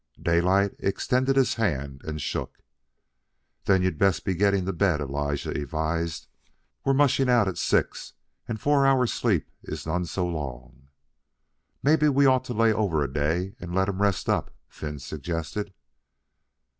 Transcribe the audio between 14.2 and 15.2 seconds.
up," Finn